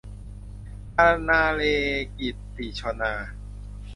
[0.95, 1.61] ฮานาเล-
[2.17, 3.13] กีรติ ชนา